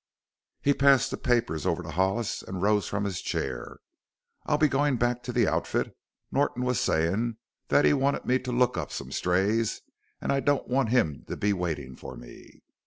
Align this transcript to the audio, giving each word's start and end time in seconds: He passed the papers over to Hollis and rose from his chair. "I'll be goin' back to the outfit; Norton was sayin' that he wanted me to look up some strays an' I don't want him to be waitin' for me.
He 0.63 0.73
passed 0.73 1.11
the 1.11 1.15
papers 1.17 1.67
over 1.67 1.83
to 1.83 1.91
Hollis 1.91 2.41
and 2.41 2.59
rose 2.63 2.87
from 2.87 3.03
his 3.03 3.21
chair. 3.21 3.77
"I'll 4.47 4.57
be 4.57 4.67
goin' 4.67 4.95
back 4.97 5.21
to 5.21 5.31
the 5.31 5.47
outfit; 5.47 5.95
Norton 6.31 6.63
was 6.65 6.79
sayin' 6.79 7.37
that 7.67 7.85
he 7.85 7.93
wanted 7.93 8.25
me 8.25 8.39
to 8.39 8.51
look 8.51 8.77
up 8.79 8.91
some 8.91 9.11
strays 9.11 9.81
an' 10.19 10.31
I 10.31 10.39
don't 10.39 10.67
want 10.67 10.89
him 10.89 11.23
to 11.27 11.37
be 11.37 11.53
waitin' 11.53 11.95
for 11.95 12.17
me. 12.17 12.63